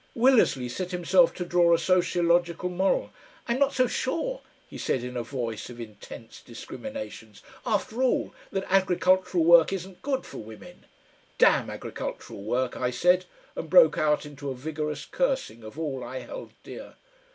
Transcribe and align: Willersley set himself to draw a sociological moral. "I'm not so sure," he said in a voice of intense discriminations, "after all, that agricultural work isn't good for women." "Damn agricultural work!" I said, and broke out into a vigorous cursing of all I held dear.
Willersley 0.15 0.67
set 0.67 0.89
himself 0.89 1.31
to 1.35 1.45
draw 1.45 1.75
a 1.75 1.77
sociological 1.77 2.69
moral. 2.69 3.11
"I'm 3.47 3.59
not 3.59 3.71
so 3.73 3.85
sure," 3.85 4.41
he 4.67 4.79
said 4.79 5.03
in 5.03 5.15
a 5.15 5.21
voice 5.21 5.69
of 5.69 5.79
intense 5.79 6.41
discriminations, 6.41 7.43
"after 7.67 8.01
all, 8.01 8.33
that 8.51 8.65
agricultural 8.67 9.43
work 9.43 9.71
isn't 9.71 10.01
good 10.01 10.25
for 10.25 10.39
women." 10.39 10.87
"Damn 11.37 11.69
agricultural 11.69 12.41
work!" 12.41 12.75
I 12.75 12.89
said, 12.89 13.25
and 13.55 13.69
broke 13.69 13.99
out 13.99 14.25
into 14.25 14.49
a 14.49 14.55
vigorous 14.55 15.05
cursing 15.05 15.63
of 15.63 15.77
all 15.77 16.03
I 16.03 16.21
held 16.21 16.53
dear. 16.63 16.95